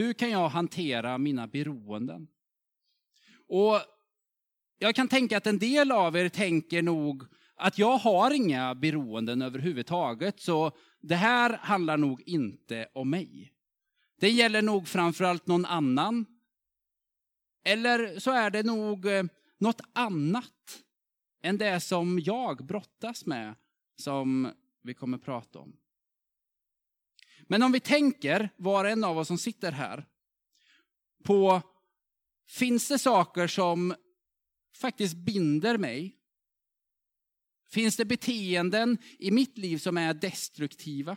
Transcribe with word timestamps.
hur 0.00 0.12
kan 0.12 0.30
jag 0.30 0.48
hantera 0.48 1.18
mina 1.18 1.46
beroenden? 1.46 2.28
Och 3.48 3.80
jag 4.78 4.94
kan 4.94 5.08
tänka 5.08 5.36
att 5.36 5.46
en 5.46 5.58
del 5.58 5.92
av 5.92 6.16
er 6.16 6.28
tänker 6.28 6.82
nog 6.82 7.24
att 7.54 7.78
jag 7.78 7.98
har 7.98 8.30
inga 8.30 8.74
beroenden 8.74 9.42
överhuvudtaget, 9.42 10.40
så 10.40 10.72
det 11.00 11.14
här 11.14 11.58
handlar 11.58 11.96
nog 11.96 12.22
inte 12.26 12.88
om 12.94 13.10
mig. 13.10 13.52
Det 14.20 14.30
gäller 14.30 14.62
nog 14.62 14.88
framförallt 14.88 15.46
någon 15.46 15.64
annan. 15.64 16.26
Eller 17.64 18.18
så 18.18 18.30
är 18.30 18.50
det 18.50 18.62
nog 18.62 19.06
eh, 19.06 19.24
något 19.58 19.80
annat 19.92 20.82
än 21.42 21.58
det 21.58 21.80
som 21.80 22.20
jag 22.20 22.66
brottas 22.66 23.26
med, 23.26 23.54
som 23.96 24.52
vi 24.82 24.94
kommer 24.94 25.18
prata 25.18 25.58
om. 25.58 25.79
Men 27.50 27.62
om 27.62 27.72
vi 27.72 27.80
tänker, 27.80 28.50
var 28.56 28.84
och 28.84 28.90
en 28.90 29.04
av 29.04 29.18
oss 29.18 29.28
som 29.28 29.38
sitter 29.38 29.72
här, 29.72 30.06
på 31.24 31.62
finns 32.48 32.88
det 32.88 32.98
saker 32.98 33.46
som 33.46 33.94
faktiskt 34.76 35.16
binder 35.16 35.78
mig? 35.78 36.16
Finns 37.70 37.96
det 37.96 38.04
beteenden 38.04 38.98
i 39.18 39.30
mitt 39.30 39.58
liv 39.58 39.78
som 39.78 39.96
är 39.96 40.14
destruktiva? 40.14 41.16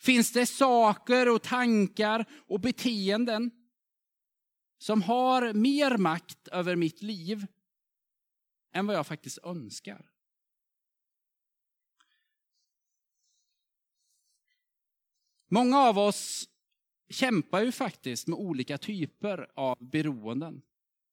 Finns 0.00 0.32
det 0.32 0.46
saker 0.46 1.28
och 1.28 1.42
tankar 1.42 2.24
och 2.46 2.60
beteenden 2.60 3.50
som 4.78 5.02
har 5.02 5.52
mer 5.52 5.96
makt 5.96 6.48
över 6.48 6.76
mitt 6.76 7.02
liv 7.02 7.46
än 8.72 8.86
vad 8.86 8.96
jag 8.96 9.06
faktiskt 9.06 9.38
önskar? 9.38 10.10
Många 15.48 15.78
av 15.78 15.98
oss 15.98 16.48
kämpar 17.08 17.62
ju 17.62 17.72
faktiskt 17.72 18.26
med 18.26 18.38
olika 18.38 18.78
typer 18.78 19.50
av 19.54 19.76
beroenden. 19.80 20.62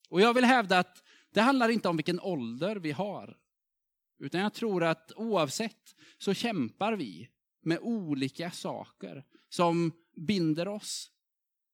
Och 0.09 0.21
jag 0.21 0.33
vill 0.33 0.45
hävda 0.45 0.79
att 0.79 1.03
det 1.31 1.41
handlar 1.41 1.69
inte 1.69 1.89
om 1.89 1.97
vilken 1.97 2.19
ålder 2.19 2.75
vi 2.75 2.91
har. 2.91 3.37
Utan 4.19 4.41
jag 4.41 4.53
tror 4.53 4.83
att 4.83 5.11
oavsett 5.15 5.95
så 6.17 6.33
kämpar 6.33 6.93
vi 6.93 7.29
med 7.61 7.79
olika 7.81 8.51
saker 8.51 9.25
som 9.49 9.91
binder 10.15 10.67
oss 10.67 11.11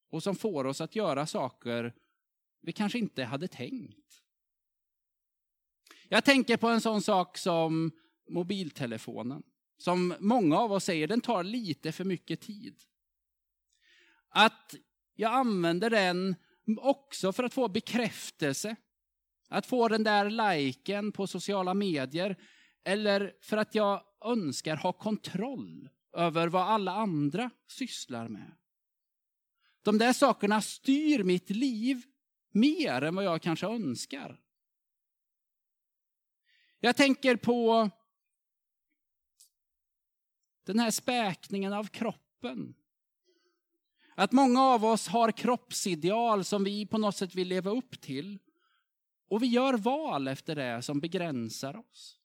och 0.09 0.23
som 0.23 0.35
får 0.35 0.65
oss 0.65 0.81
att 0.81 0.95
göra 0.95 1.25
saker 1.25 1.93
vi 2.61 2.73
kanske 2.73 2.99
inte 2.99 3.23
hade 3.23 3.47
tänkt. 3.47 4.21
Jag 6.09 6.25
tänker 6.25 6.57
på 6.57 6.67
en 6.67 6.81
sån 6.81 7.01
sak 7.01 7.37
som 7.37 7.91
mobiltelefonen. 8.29 9.43
Som 9.79 10.15
många 10.19 10.57
av 10.57 10.71
oss 10.71 10.83
säger, 10.83 11.07
den 11.07 11.21
tar 11.21 11.43
lite 11.43 11.91
för 11.91 12.03
mycket 12.03 12.41
tid. 12.41 12.81
Att 14.29 14.75
jag 15.15 15.33
använder 15.33 15.89
den 15.89 16.35
också 16.77 17.33
för 17.33 17.43
att 17.43 17.53
få 17.53 17.67
bekräftelse. 17.67 18.75
Att 19.49 19.65
få 19.65 19.87
den 19.87 20.03
där 20.03 20.29
liken 20.29 21.11
på 21.11 21.27
sociala 21.27 21.73
medier. 21.73 22.35
Eller 22.83 23.33
för 23.41 23.57
att 23.57 23.75
jag 23.75 24.03
önskar 24.25 24.75
ha 24.75 24.93
kontroll 24.93 25.89
över 26.13 26.47
vad 26.47 26.67
alla 26.67 26.91
andra 26.91 27.49
sysslar 27.67 28.27
med. 28.27 28.55
De 29.81 29.97
där 29.97 30.13
sakerna 30.13 30.61
styr 30.61 31.23
mitt 31.23 31.49
liv 31.49 32.03
mer 32.51 33.01
än 33.01 33.15
vad 33.15 33.25
jag 33.25 33.41
kanske 33.41 33.67
önskar. 33.67 34.41
Jag 36.79 36.95
tänker 36.95 37.35
på 37.35 37.89
den 40.69 40.79
här 40.79 40.91
späkningen 40.91 41.73
av 41.73 41.83
kroppen. 41.83 42.73
Att 44.15 44.31
många 44.31 44.61
av 44.61 44.85
oss 44.85 45.07
har 45.07 45.31
kroppsideal 45.31 46.43
som 46.43 46.63
vi 46.63 46.85
på 46.85 46.97
något 46.97 47.15
sätt 47.15 47.35
vill 47.35 47.47
leva 47.47 47.71
upp 47.71 48.01
till. 48.01 48.39
Och 49.29 49.43
vi 49.43 49.47
gör 49.47 49.73
val 49.73 50.27
efter 50.27 50.55
det 50.55 50.81
som 50.81 50.99
begränsar 50.99 51.77
oss. 51.77 52.19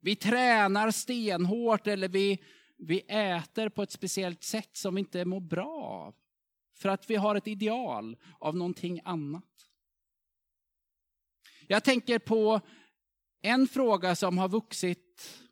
Vi 0.00 0.16
tränar 0.16 0.90
stenhårt 0.90 1.86
eller 1.86 2.08
vi, 2.08 2.42
vi 2.76 3.00
äter 3.00 3.68
på 3.68 3.82
ett 3.82 3.92
speciellt 3.92 4.42
sätt 4.42 4.76
som 4.76 4.94
vi 4.94 4.98
inte 4.98 5.24
mår 5.24 5.40
bra 5.40 5.82
av. 5.82 6.14
För 6.74 6.88
att 6.88 7.10
vi 7.10 7.16
har 7.16 7.34
ett 7.34 7.48
ideal 7.48 8.16
av 8.38 8.56
någonting 8.56 9.00
annat. 9.04 9.70
Jag 11.66 11.84
tänker 11.84 12.18
på 12.18 12.60
en 13.42 13.68
fråga 13.68 14.16
som 14.16 14.38
har 14.38 14.48
vuxit 14.48 15.44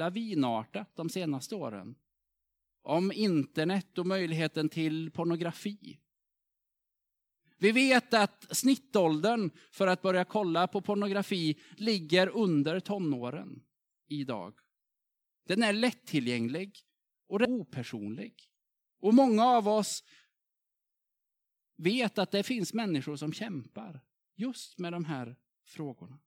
lavinartat 0.00 0.96
de 0.96 1.08
senaste 1.08 1.54
åren. 1.54 1.94
Om 2.82 3.12
internet 3.12 3.98
och 3.98 4.06
möjligheten 4.06 4.68
till 4.68 5.10
pornografi. 5.10 6.00
Vi 7.58 7.72
vet 7.72 8.14
att 8.14 8.56
snittåldern 8.56 9.50
för 9.70 9.86
att 9.86 10.02
börja 10.02 10.24
kolla 10.24 10.66
på 10.68 10.80
pornografi 10.80 11.60
ligger 11.76 12.28
under 12.28 12.80
tonåren 12.80 13.62
idag. 14.08 14.54
Den 15.46 15.62
är 15.62 15.72
lättillgänglig 15.72 16.78
och 17.28 17.38
den 17.38 17.52
är 17.52 17.60
opersonlig. 17.60 18.34
Och 19.00 19.14
många 19.14 19.44
av 19.44 19.68
oss 19.68 20.04
vet 21.76 22.18
att 22.18 22.30
det 22.30 22.42
finns 22.42 22.74
människor 22.74 23.16
som 23.16 23.32
kämpar 23.32 24.00
just 24.36 24.78
med 24.78 24.92
de 24.92 25.04
här 25.04 25.36
frågorna. 25.64 26.18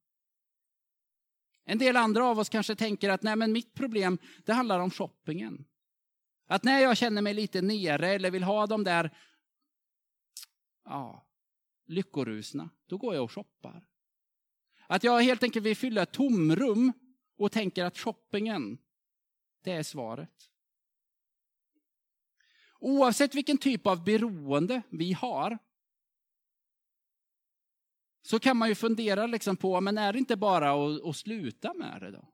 En 1.66 1.78
del 1.78 1.98
andra 1.98 2.26
av 2.26 2.40
oss 2.40 2.50
kanske 2.50 2.76
tänker 2.76 3.10
att 3.10 3.24
nej, 3.24 3.36
men 3.36 3.52
mitt 3.52 3.74
problem 3.74 4.18
det 4.46 4.54
handlar 4.54 4.80
om 4.80 4.92
shoppingen. 4.92 5.66
Att 6.48 6.64
när 6.64 6.80
jag 6.80 6.98
känner 6.98 7.22
mig 7.22 7.34
lite 7.34 7.62
nere 7.62 8.08
eller 8.08 8.32
vill 8.32 8.44
ha 8.44 8.68
de 8.68 8.84
där 8.84 9.18
ja, 10.86 11.28
lyckorusna, 11.86 12.70
då 12.86 12.98
går 12.98 13.16
jag 13.16 13.24
och 13.24 13.32
shoppar. 13.32 13.86
Att 14.88 15.04
jag 15.04 15.22
helt 15.22 15.44
enkelt 15.44 15.66
vill 15.66 15.78
fylla 15.78 16.02
ett 16.02 16.12
tomrum 16.12 16.94
och 17.38 17.52
tänker 17.52 17.86
att 17.86 17.98
shoppingen, 17.98 18.78
det 19.64 19.72
är 19.72 19.84
svaret. 19.84 20.50
Oavsett 22.80 23.36
vilken 23.36 23.58
typ 23.58 23.88
av 23.88 24.04
beroende 24.04 24.82
vi 24.90 25.14
har, 25.14 25.58
så 28.26 28.40
kan 28.40 28.58
man 28.58 28.70
ju 28.70 28.76
fundera 28.76 29.28
liksom 29.28 29.58
på, 29.58 29.82
men 29.82 29.98
är 29.98 30.14
det 30.14 30.20
inte 30.20 30.36
bara 30.36 30.72
att, 30.72 31.04
att 31.06 31.16
sluta 31.16 31.74
med 31.74 32.02
det 32.02 32.12
då? 32.12 32.30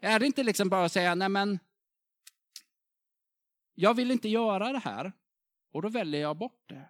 Är 0.00 0.20
det 0.20 0.26
inte 0.26 0.42
liksom 0.42 0.68
bara 0.68 0.84
att 0.84 0.92
säga, 0.92 1.14
nej 1.14 1.28
men, 1.28 1.58
jag 3.74 3.94
vill 3.94 4.10
inte 4.10 4.28
göra 4.28 4.72
det 4.72 4.78
här 4.78 5.12
och 5.72 5.82
då 5.82 5.88
väljer 5.88 6.20
jag 6.20 6.36
bort 6.36 6.68
det. 6.68 6.88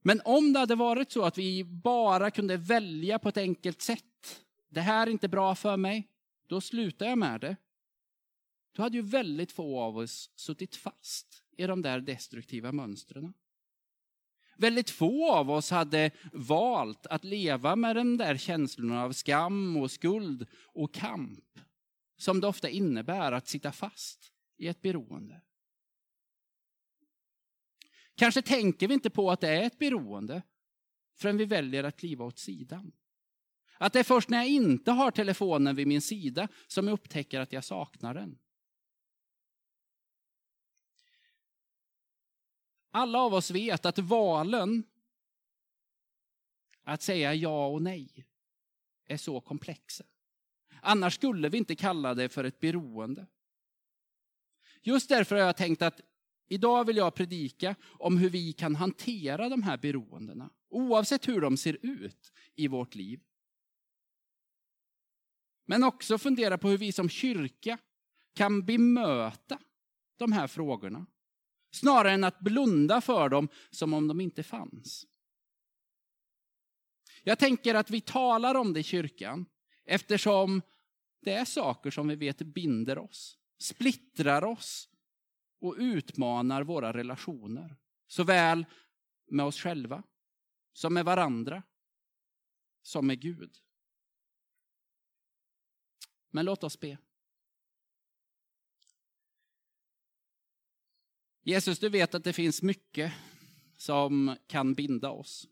Men 0.00 0.20
om 0.24 0.52
det 0.52 0.58
hade 0.58 0.74
varit 0.74 1.12
så 1.12 1.22
att 1.22 1.38
vi 1.38 1.64
bara 1.64 2.30
kunde 2.30 2.56
välja 2.56 3.18
på 3.18 3.28
ett 3.28 3.36
enkelt 3.36 3.82
sätt, 3.82 4.44
det 4.68 4.80
här 4.80 5.06
är 5.06 5.10
inte 5.10 5.28
bra 5.28 5.54
för 5.54 5.76
mig, 5.76 6.08
då 6.46 6.60
slutar 6.60 7.06
jag 7.06 7.18
med 7.18 7.40
det. 7.40 7.56
Då 8.72 8.82
hade 8.82 8.96
ju 8.96 9.02
väldigt 9.02 9.52
få 9.52 9.80
av 9.80 9.98
oss 9.98 10.30
suttit 10.34 10.76
fast 10.76 11.44
i 11.56 11.66
de 11.66 11.82
där 11.82 12.00
destruktiva 12.00 12.72
mönstren. 12.72 13.34
Väldigt 14.60 14.90
få 14.90 15.32
av 15.32 15.50
oss 15.50 15.70
hade 15.70 16.10
valt 16.32 17.06
att 17.06 17.24
leva 17.24 17.76
med 17.76 17.96
de 17.96 18.16
där 18.16 18.36
känslorna 18.36 19.04
av 19.04 19.12
skam 19.12 19.76
och 19.76 19.90
skuld 19.90 20.46
och 20.64 20.94
kamp 20.94 21.58
som 22.16 22.40
det 22.40 22.46
ofta 22.46 22.68
innebär 22.68 23.32
att 23.32 23.48
sitta 23.48 23.72
fast 23.72 24.32
i 24.56 24.68
ett 24.68 24.82
beroende. 24.82 25.40
Kanske 28.14 28.42
tänker 28.42 28.88
vi 28.88 28.94
inte 28.94 29.10
på 29.10 29.30
att 29.30 29.40
det 29.40 29.48
är 29.48 29.62
ett 29.62 29.78
beroende 29.78 30.42
förrän 31.18 31.36
vi 31.36 31.44
väljer 31.44 31.84
att 31.84 31.96
kliva 31.96 32.24
åt 32.24 32.38
sidan. 32.38 32.92
Att 33.78 33.92
det 33.92 33.98
är 33.98 34.04
först 34.04 34.28
när 34.28 34.38
jag 34.38 34.48
inte 34.48 34.90
har 34.90 35.10
telefonen 35.10 35.76
vid 35.76 35.86
min 35.86 36.02
sida 36.02 36.48
som 36.66 36.88
jag 36.88 36.94
upptäcker 36.94 37.40
att 37.40 37.52
jag 37.52 37.64
saknar 37.64 38.14
den. 38.14 38.38
Alla 42.90 43.18
av 43.18 43.34
oss 43.34 43.50
vet 43.50 43.86
att 43.86 43.98
valen 43.98 44.84
att 46.82 47.02
säga 47.02 47.34
ja 47.34 47.66
och 47.66 47.82
nej 47.82 48.26
är 49.06 49.16
så 49.16 49.40
komplexa. 49.40 50.04
Annars 50.82 51.14
skulle 51.14 51.48
vi 51.48 51.58
inte 51.58 51.76
kalla 51.76 52.14
det 52.14 52.28
för 52.28 52.44
ett 52.44 52.60
beroende. 52.60 53.26
Just 54.82 55.08
därför 55.08 55.36
har 55.36 55.42
jag 55.42 55.56
tänkt 55.56 55.82
att 55.82 56.00
Idag 56.48 56.84
vill 56.84 56.96
jag 56.96 57.14
predika 57.14 57.74
om 57.82 58.18
hur 58.18 58.30
vi 58.30 58.52
kan 58.52 58.76
hantera 58.76 59.48
de 59.48 59.62
här 59.62 59.76
beroendena, 59.76 60.50
oavsett 60.68 61.28
hur 61.28 61.40
de 61.40 61.56
ser 61.56 61.78
ut 61.82 62.32
i 62.54 62.68
vårt 62.68 62.94
liv. 62.94 63.20
Men 65.66 65.84
också 65.84 66.18
fundera 66.18 66.58
på 66.58 66.68
hur 66.68 66.78
vi 66.78 66.92
som 66.92 67.08
kyrka 67.08 67.78
kan 68.34 68.66
bemöta 68.66 69.58
de 70.16 70.32
här 70.32 70.46
frågorna. 70.46 71.06
Snarare 71.70 72.12
än 72.12 72.24
att 72.24 72.40
blunda 72.40 73.00
för 73.00 73.28
dem 73.28 73.48
som 73.70 73.94
om 73.94 74.08
de 74.08 74.20
inte 74.20 74.42
fanns. 74.42 75.06
Jag 77.22 77.38
tänker 77.38 77.74
att 77.74 77.90
vi 77.90 78.00
talar 78.00 78.54
om 78.54 78.72
det 78.72 78.80
i 78.80 78.82
kyrkan 78.82 79.46
eftersom 79.84 80.62
det 81.20 81.32
är 81.32 81.44
saker 81.44 81.90
som 81.90 82.08
vi 82.08 82.16
vet 82.16 82.38
binder 82.38 82.98
oss, 82.98 83.38
splittrar 83.58 84.44
oss 84.44 84.88
och 85.60 85.74
utmanar 85.78 86.62
våra 86.62 86.92
relationer. 86.92 87.76
Såväl 88.06 88.66
med 89.26 89.46
oss 89.46 89.60
själva, 89.60 90.02
som 90.72 90.94
med 90.94 91.04
varandra, 91.04 91.62
som 92.82 93.06
med 93.06 93.20
Gud. 93.20 93.56
Men 96.30 96.44
låt 96.44 96.64
oss 96.64 96.80
be. 96.80 96.98
Jesus, 101.48 101.78
du 101.78 101.88
vet 101.88 102.14
att 102.14 102.24
det 102.24 102.32
finns 102.32 102.62
mycket 102.62 103.12
som 103.76 104.36
kan 104.46 104.74
binda 104.74 105.10
oss. 105.10 105.48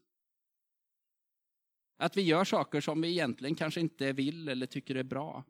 Att 1.96 2.16
vi 2.16 2.22
gör 2.22 2.44
saker 2.44 2.80
som 2.80 3.00
vi 3.00 3.08
egentligen 3.08 3.54
kanske 3.54 3.80
inte 3.80 4.12
vill 4.12 4.48
eller 4.48 4.66
tycker 4.66 4.94
är 4.94 5.02
bra. 5.02 5.44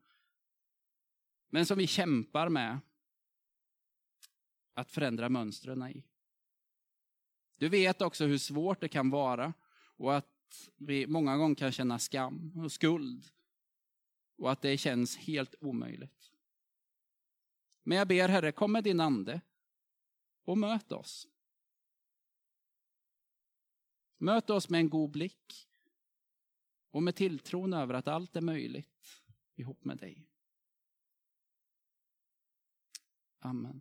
Men 1.51 1.67
som 1.67 1.79
vi 1.79 1.87
kämpar 1.87 2.49
med 2.49 2.79
att 4.75 4.91
förändra 4.91 5.29
mönstren 5.29 5.83
i. 5.83 6.05
Du 7.57 7.69
vet 7.69 8.03
också 8.03 8.25
hur 8.27 8.39
svårt 8.39 8.81
det 8.81 8.89
kan 8.89 9.11
vara 9.11 9.53
och 9.97 10.17
att 10.17 10.71
vi 10.77 11.07
många 11.07 11.37
gånger 11.37 11.55
kan 11.55 11.73
känna 11.73 11.99
skam 11.99 12.53
och 12.57 12.73
skuld 12.73 13.27
och 14.37 14.53
att 14.53 14.63
det 14.63 14.79
känns 14.79 15.17
helt 15.17 15.55
omöjligt. 15.61 16.33
Men 17.83 17.99
jag 17.99 18.09
ber 18.09 18.29
Herre, 18.29 18.53
kom 18.53 18.73
med 18.73 18.85
din 18.85 19.01
ande 19.01 19.41
och 20.47 20.59
möt 20.59 20.93
oss. 20.93 21.29
Möt 24.19 24.51
oss 24.51 24.69
med 24.69 24.81
en 24.81 24.91
god 24.91 25.11
blick 25.11 25.69
och 26.91 27.03
med 27.03 27.17
tilltron 27.17 27.73
över 27.73 27.95
att 27.95 28.09
allt 28.09 28.37
är 28.37 28.41
möjligt 28.41 29.23
ihop 29.55 29.85
med 29.85 29.99
dig. 29.99 30.29
Amen. 33.39 33.81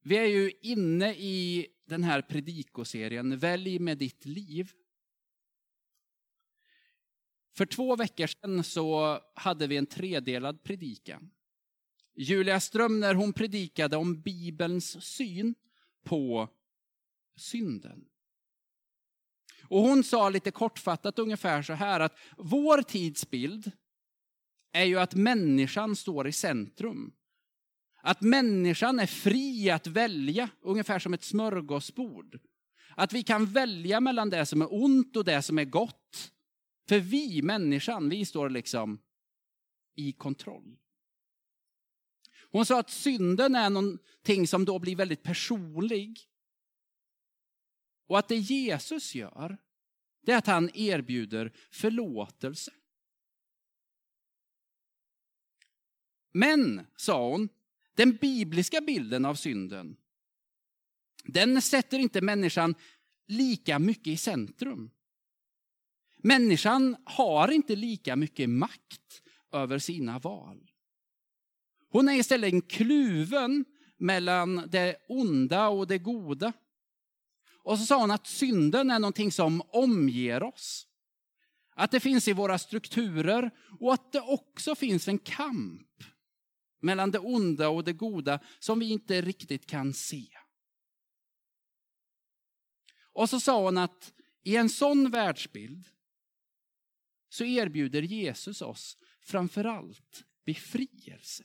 Vi 0.00 0.16
är 0.16 0.26
ju 0.26 0.52
inne 0.60 1.14
i 1.14 1.66
den 1.84 2.04
här 2.04 2.22
predikoserien 2.22 3.38
Välj 3.38 3.78
med 3.78 3.98
ditt 3.98 4.24
liv. 4.24 4.72
För 7.58 7.66
två 7.66 7.96
veckor 7.96 8.26
sedan 8.26 8.64
så 8.64 9.20
hade 9.34 9.66
vi 9.66 9.76
en 9.76 9.86
tredelad 9.86 10.62
predikan. 10.62 11.30
Julia 12.16 12.60
Strömner 12.60 13.14
hon 13.14 13.32
predikade 13.32 13.96
om 13.96 14.22
Bibelns 14.22 15.04
syn 15.04 15.54
på 16.04 16.48
synden. 17.36 18.04
Och 19.62 19.80
hon 19.80 20.04
sa 20.04 20.28
lite 20.28 20.50
kortfattat 20.50 21.18
ungefär 21.18 21.62
så 21.62 21.72
här 21.72 22.00
att 22.00 22.18
vår 22.36 22.82
tidsbild 22.82 23.72
är 24.72 24.84
ju 24.84 24.98
att 24.98 25.14
människan 25.14 25.96
står 25.96 26.28
i 26.28 26.32
centrum. 26.32 27.12
Att 28.02 28.20
människan 28.20 29.00
är 29.00 29.06
fri 29.06 29.70
att 29.70 29.86
välja, 29.86 30.48
ungefär 30.60 30.98
som 30.98 31.14
ett 31.14 31.24
smörgåsbord. 31.24 32.40
Att 32.96 33.12
vi 33.12 33.22
kan 33.22 33.46
välja 33.46 34.00
mellan 34.00 34.30
det 34.30 34.46
som 34.46 34.62
är 34.62 34.82
ont 34.82 35.16
och 35.16 35.24
det 35.24 35.42
som 35.42 35.58
är 35.58 35.64
gott. 35.64 36.32
För 36.88 37.00
vi, 37.00 37.42
människan, 37.42 38.08
vi 38.08 38.24
står 38.24 38.50
liksom 38.50 38.98
i 39.94 40.12
kontroll. 40.12 40.78
Hon 42.50 42.66
sa 42.66 42.80
att 42.80 42.90
synden 42.90 43.54
är 43.54 43.70
någonting 43.70 44.46
som 44.46 44.64
då 44.64 44.78
blir 44.78 44.96
väldigt 44.96 45.22
personlig. 45.22 46.20
Och 48.06 48.18
att 48.18 48.28
det 48.28 48.36
Jesus 48.36 49.14
gör, 49.14 49.58
det 50.22 50.32
är 50.32 50.38
att 50.38 50.46
han 50.46 50.70
erbjuder 50.74 51.52
förlåtelse. 51.70 52.72
Men, 56.32 56.86
sa 56.96 57.30
hon, 57.30 57.48
den 57.94 58.16
bibliska 58.16 58.80
bilden 58.80 59.24
av 59.24 59.34
synden, 59.34 59.96
den 61.24 61.62
sätter 61.62 61.98
inte 61.98 62.20
människan 62.20 62.74
lika 63.26 63.78
mycket 63.78 64.06
i 64.06 64.16
centrum. 64.16 64.90
Människan 66.18 66.96
har 67.04 67.50
inte 67.50 67.76
lika 67.76 68.16
mycket 68.16 68.50
makt 68.50 69.22
över 69.52 69.78
sina 69.78 70.18
val. 70.18 70.70
Hon 71.90 72.08
är 72.08 72.12
istället 72.12 72.70
kluven 72.70 73.64
mellan 73.96 74.64
det 74.68 74.96
onda 75.08 75.68
och 75.68 75.86
det 75.86 75.98
goda. 75.98 76.52
Och 77.62 77.78
så 77.78 77.86
sa 77.86 78.00
hon 78.00 78.10
att 78.10 78.26
synden 78.26 78.90
är 78.90 78.98
någonting 78.98 79.32
som 79.32 79.62
omger 79.68 80.42
oss. 80.42 80.86
Att 81.74 81.90
det 81.90 82.00
finns 82.00 82.28
i 82.28 82.32
våra 82.32 82.58
strukturer 82.58 83.50
och 83.80 83.94
att 83.94 84.12
det 84.12 84.20
också 84.20 84.74
finns 84.74 85.08
en 85.08 85.18
kamp 85.18 86.04
mellan 86.80 87.10
det 87.10 87.18
onda 87.18 87.68
och 87.68 87.84
det 87.84 87.92
goda 87.92 88.40
som 88.58 88.78
vi 88.78 88.90
inte 88.90 89.20
riktigt 89.20 89.66
kan 89.66 89.94
se. 89.94 90.26
Och 93.12 93.30
så 93.30 93.40
sa 93.40 93.64
hon 93.64 93.78
att 93.78 94.12
i 94.42 94.56
en 94.56 94.70
sån 94.70 95.10
världsbild 95.10 95.88
så 97.28 97.44
erbjuder 97.44 98.02
Jesus 98.02 98.62
oss 98.62 98.98
framförallt 99.20 100.24
befrielse. 100.44 101.44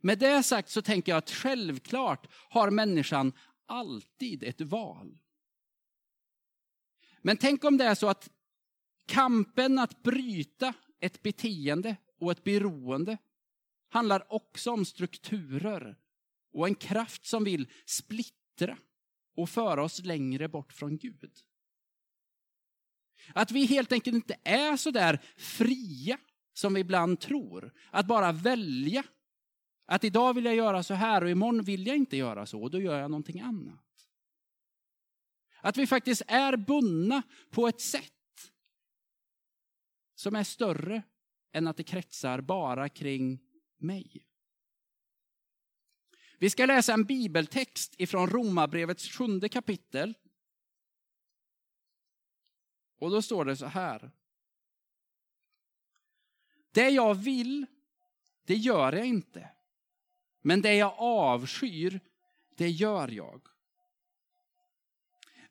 Med 0.00 0.18
det 0.18 0.42
sagt 0.42 0.68
så 0.68 0.82
tänker 0.82 1.12
jag 1.12 1.18
att 1.18 1.30
självklart 1.30 2.26
har 2.32 2.70
människan 2.70 3.32
alltid 3.66 4.42
ett 4.42 4.60
val. 4.60 5.18
Men 7.22 7.36
tänk 7.36 7.64
om 7.64 7.76
det 7.76 7.84
är 7.84 7.94
så 7.94 8.08
att 8.08 8.30
kampen 9.06 9.78
att 9.78 10.02
bryta 10.02 10.74
ett 11.00 11.22
beteende 11.22 11.96
och 12.18 12.32
ett 12.32 12.44
beroende 12.44 13.18
handlar 13.88 14.32
också 14.32 14.70
om 14.70 14.84
strukturer 14.84 15.98
och 16.52 16.66
en 16.66 16.74
kraft 16.74 17.26
som 17.26 17.44
vill 17.44 17.70
splittra 17.84 18.78
och 19.34 19.48
föra 19.48 19.82
oss 19.82 20.04
längre 20.04 20.48
bort 20.48 20.72
från 20.72 20.96
Gud. 20.96 21.30
Att 23.34 23.50
vi 23.50 23.66
helt 23.66 23.92
enkelt 23.92 24.14
inte 24.14 24.36
är 24.44 24.76
så 24.76 24.90
där 24.90 25.22
fria 25.36 26.18
som 26.52 26.74
vi 26.74 26.80
ibland 26.80 27.20
tror. 27.20 27.72
Att 27.90 28.06
bara 28.06 28.32
välja. 28.32 29.04
Att 29.86 30.04
idag 30.04 30.34
vill 30.34 30.44
jag 30.44 30.54
göra 30.54 30.82
så 30.82 30.94
här 30.94 31.24
och 31.24 31.30
imorgon 31.30 31.64
vill 31.64 31.86
jag 31.86 31.96
inte 31.96 32.16
göra 32.16 32.46
så 32.46 32.62
och 32.62 32.70
då 32.70 32.80
gör 32.80 33.00
jag 33.00 33.10
någonting 33.10 33.40
annat. 33.40 33.82
Att 35.60 35.76
vi 35.76 35.86
faktiskt 35.86 36.22
är 36.26 36.56
bundna 36.56 37.22
på 37.50 37.68
ett 37.68 37.80
sätt 37.80 38.12
som 40.14 40.36
är 40.36 40.44
större 40.44 41.02
än 41.52 41.66
att 41.66 41.76
det 41.76 41.84
kretsar 41.84 42.40
bara 42.40 42.88
kring 42.88 43.40
mig. 43.78 44.26
Vi 46.42 46.50
ska 46.50 46.66
läsa 46.66 46.92
en 46.94 47.04
bibeltext 47.04 47.94
ifrån 47.98 48.30
Romarbrevets 48.30 49.08
sjunde 49.08 49.48
kapitel. 49.48 50.14
Och 52.98 53.10
då 53.10 53.22
står 53.22 53.44
det 53.44 53.56
så 53.56 53.66
här. 53.66 54.10
Det 56.72 56.88
jag 56.90 57.14
vill, 57.14 57.66
det 58.46 58.54
gör 58.54 58.92
jag 58.92 59.06
inte. 59.06 59.48
Men 60.40 60.62
det 60.62 60.74
jag 60.74 60.94
avskyr, 60.98 62.00
det 62.56 62.70
gör 62.70 63.08
jag. 63.08 63.48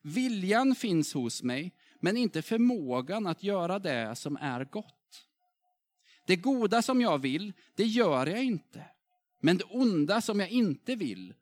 Viljan 0.01 0.75
finns 0.75 1.13
hos 1.13 1.43
mig, 1.43 1.75
men 1.99 2.17
inte 2.17 2.41
förmågan 2.41 3.27
att 3.27 3.43
göra 3.43 3.79
det 3.79 4.15
som 4.15 4.37
är 4.37 4.65
gott. 4.65 5.27
Det 6.25 6.35
goda 6.35 6.81
som 6.81 7.01
jag 7.01 7.17
vill, 7.17 7.53
det 7.75 7.85
gör 7.85 8.27
jag 8.27 8.43
inte. 8.43 8.85
Men 9.41 9.57
det 9.57 9.63
onda 9.63 10.21
som 10.21 10.39
jag 10.39 10.49
inte 10.49 10.95
vill, 10.95 11.33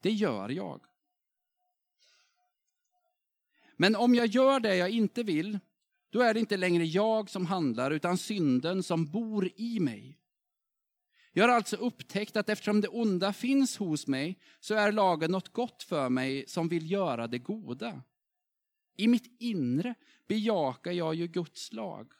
det 0.00 0.10
gör 0.10 0.48
jag. 0.48 0.80
Men 3.76 3.96
om 3.96 4.14
jag 4.14 4.26
gör 4.26 4.60
det 4.60 4.76
jag 4.76 4.90
inte 4.90 5.22
vill, 5.22 5.58
då 6.10 6.20
är 6.20 6.34
det 6.34 6.40
inte 6.40 6.56
längre 6.56 6.84
jag 6.84 7.30
som 7.30 7.46
handlar, 7.46 7.90
utan 7.90 8.18
synden 8.18 8.82
som 8.82 9.06
bor 9.06 9.50
i 9.56 9.80
mig. 9.80 10.18
Jag 11.32 11.48
har 11.48 11.54
alltså 11.54 11.76
upptäckt 11.76 12.36
att 12.36 12.48
eftersom 12.48 12.80
det 12.80 12.88
onda 12.88 13.32
finns 13.32 13.76
hos 13.76 14.06
mig, 14.06 14.38
så 14.60 14.74
är 14.74 14.92
lagen 14.92 15.30
något 15.30 15.52
gott 15.52 15.82
för 15.82 16.08
mig 16.08 16.44
som 16.48 16.68
vill 16.68 16.90
göra 16.90 17.26
det 17.26 17.38
goda. 17.38 18.02
I 18.96 19.08
mitt 19.08 19.36
inre 19.40 19.94
bejakar 20.26 20.92
jag 20.92 21.14
ju 21.14 21.26
Guds 21.26 21.72
lag. 21.72 22.12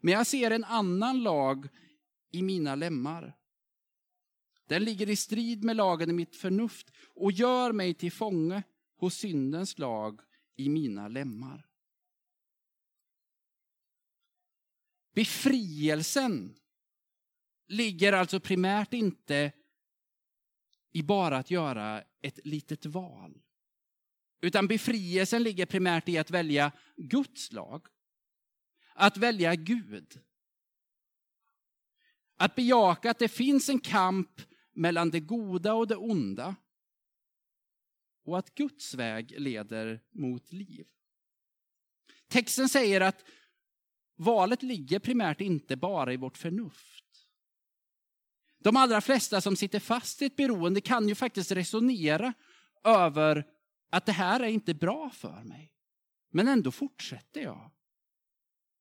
Men 0.00 0.14
jag 0.14 0.26
ser 0.26 0.50
en 0.50 0.64
annan 0.64 1.22
lag 1.22 1.68
i 2.30 2.42
mina 2.42 2.74
lemmar. 2.74 3.36
Den 4.68 4.84
ligger 4.84 5.10
i 5.10 5.16
strid 5.16 5.64
med 5.64 5.76
lagen 5.76 6.10
i 6.10 6.12
mitt 6.12 6.36
förnuft 6.36 6.92
och 7.14 7.32
gör 7.32 7.72
mig 7.72 7.94
till 7.94 8.12
fånge 8.12 8.62
hos 8.96 9.14
syndens 9.14 9.78
lag 9.78 10.20
i 10.56 10.68
mina 10.68 11.08
lemmar. 11.08 11.66
Befrielsen 15.14 16.54
ligger 17.66 18.12
alltså 18.12 18.40
primärt 18.40 18.92
inte 18.92 19.52
i 20.92 21.02
bara 21.02 21.38
att 21.38 21.50
göra 21.50 22.04
ett 22.22 22.46
litet 22.46 22.86
val. 22.86 23.42
Utan 24.40 24.66
befrielsen 24.66 25.42
ligger 25.42 25.66
primärt 25.66 26.08
i 26.08 26.18
att 26.18 26.30
välja 26.30 26.72
Guds 26.96 27.52
lag. 27.52 27.86
Att 28.94 29.16
välja 29.16 29.54
Gud. 29.54 30.20
Att 32.36 32.54
bejaka 32.54 33.10
att 33.10 33.18
det 33.18 33.28
finns 33.28 33.68
en 33.68 33.80
kamp 33.80 34.40
mellan 34.78 35.10
det 35.10 35.20
goda 35.20 35.74
och 35.74 35.86
det 35.86 35.96
onda. 35.96 36.56
Och 38.24 38.38
att 38.38 38.54
Guds 38.54 38.94
väg 38.94 39.40
leder 39.40 40.00
mot 40.10 40.52
liv. 40.52 40.86
Texten 42.28 42.68
säger 42.68 43.00
att 43.00 43.24
valet 44.16 44.62
ligger 44.62 44.98
primärt 44.98 45.40
inte 45.40 45.76
bara 45.76 46.12
i 46.12 46.16
vårt 46.16 46.36
förnuft. 46.36 47.04
De 48.58 48.76
allra 48.76 49.00
flesta 49.00 49.40
som 49.40 49.56
sitter 49.56 49.80
fast 49.80 50.22
i 50.22 50.24
ett 50.24 50.36
beroende 50.36 50.80
kan 50.80 51.08
ju 51.08 51.14
faktiskt 51.14 51.52
resonera 51.52 52.34
över 52.84 53.46
att 53.90 54.06
det 54.06 54.12
här 54.12 54.40
är 54.40 54.48
inte 54.48 54.74
bra 54.74 55.10
för 55.10 55.42
mig. 55.42 55.72
Men 56.30 56.48
ändå 56.48 56.70
fortsätter 56.70 57.40
jag. 57.40 57.70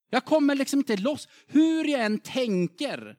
Jag 0.10 0.26
kommer 0.26 0.56
liksom 0.56 0.80
inte 0.80 0.98
loss. 0.98 1.28
Hur 1.48 1.86
jag 1.86 2.06
än 2.06 2.20
tänker 2.20 3.18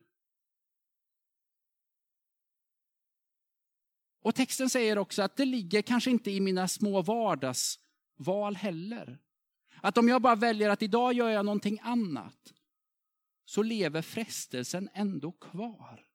Och 4.29 4.35
texten 4.35 4.71
säger 4.71 4.99
också 4.99 5.23
att 5.23 5.37
det 5.37 5.45
ligger 5.45 5.83
kanske 5.83 6.11
inte 6.11 6.31
i 6.31 6.41
mina 6.41 6.69
små 6.69 7.03
vardagsval 7.03 8.57
heller. 8.57 9.19
Att 9.83 9.99
om 9.99 10.09
jag 10.09 10.23
bara 10.23 10.35
väljer 10.35 10.71
att 10.71 10.83
idag 10.83 11.13
gör 11.13 11.29
jag 11.29 11.45
någonting 11.45 11.79
annat, 11.83 12.55
så 13.45 13.63
lever 13.63 14.03
frestelsen 14.03 14.89
ändå 14.95 15.33
kvar. 15.33 16.07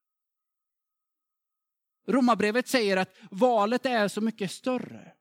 Romarbrevet 2.07 2.67
säger 2.67 2.97
att 2.97 3.17
valet 3.31 3.85
är 3.85 4.07
så 4.07 4.21
mycket 4.21 4.51
större. 4.51 5.13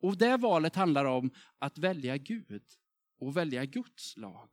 Och 0.00 0.18
det 0.18 0.36
valet 0.36 0.74
handlar 0.74 1.04
om 1.04 1.30
att 1.58 1.78
välja 1.78 2.16
Gud 2.16 2.64
och 3.18 3.36
välja 3.36 3.64
Guds 3.64 4.16
lag. 4.16 4.50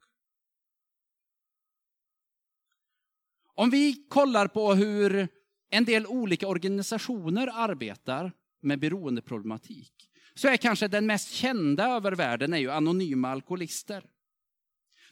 Om 3.43 3.69
vi 3.69 4.07
kollar 4.09 4.47
på 4.47 4.73
hur 4.73 5.40
en 5.71 5.85
del 5.85 6.07
olika 6.07 6.47
organisationer 6.47 7.49
arbetar 7.53 8.31
med 8.61 8.79
beroendeproblematik 8.79 10.09
så 10.33 10.47
är 10.47 10.57
kanske 10.57 10.87
den 10.87 11.05
mest 11.05 11.29
kända 11.31 11.87
över 11.87 12.11
världen 12.11 12.53
är 12.53 12.57
ju 12.57 12.71
Anonyma 12.71 13.29
Alkoholister. 13.29 14.09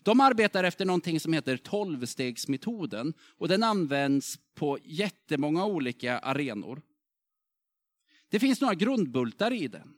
De 0.03 0.19
arbetar 0.19 0.63
efter 0.63 0.85
någonting 0.85 1.19
som 1.19 1.33
heter 1.33 1.57
tolvstegsmetoden 1.57 3.13
och 3.37 3.47
den 3.47 3.63
används 3.63 4.39
på 4.55 4.77
jättemånga 4.83 5.65
olika 5.65 6.19
arenor. 6.19 6.81
Det 8.29 8.39
finns 8.39 8.61
några 8.61 8.75
grundbultar 8.75 9.53
i 9.53 9.67
den. 9.67 9.93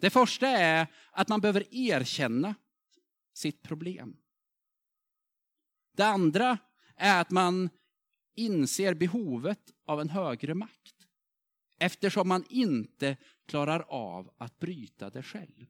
Det 0.00 0.10
första 0.10 0.48
är 0.48 0.86
att 1.10 1.28
man 1.28 1.40
behöver 1.40 1.74
erkänna 1.74 2.54
sitt 3.34 3.62
problem. 3.62 4.16
Det 5.96 6.04
andra 6.06 6.58
är 6.96 7.20
att 7.20 7.30
man 7.30 7.70
inser 8.34 8.94
behovet 8.94 9.72
av 9.86 10.00
en 10.00 10.08
högre 10.08 10.54
makt 10.54 11.08
eftersom 11.78 12.28
man 12.28 12.44
inte 12.48 13.16
klarar 13.46 13.80
av 13.88 14.34
att 14.38 14.58
bryta 14.58 15.10
det 15.10 15.22
själv. 15.22 15.66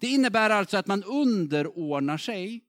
Det 0.00 0.06
innebär 0.06 0.50
alltså 0.50 0.76
att 0.76 0.86
man 0.86 1.04
underordnar 1.04 2.18
sig 2.18 2.64